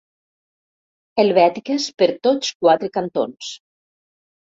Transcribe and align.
Helvètiques 1.25 1.87
per 2.01 2.09
tots 2.27 2.53
quatre 2.65 2.93
cantons. 2.99 3.55